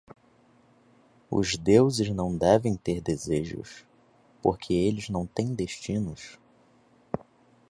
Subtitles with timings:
[1.29, 3.85] Os deuses não devem ter desejos?
[4.41, 6.39] porque eles não têm destinos.